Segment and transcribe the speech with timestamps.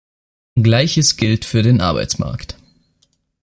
[0.55, 2.57] Gleiches gilt für den Arbeitsmarkt.